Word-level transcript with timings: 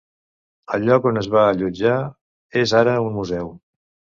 El 0.77 0.87
lloc 0.87 1.05
on 1.09 1.21
es 1.21 1.29
va 1.35 1.45
allotjar 1.49 1.99
és 2.63 2.77
ara 2.81 2.99
un 3.11 3.17
museu. 3.21 3.57